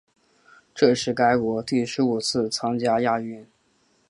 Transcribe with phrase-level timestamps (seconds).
[0.73, 3.45] 这是该国第十五次参加亚运。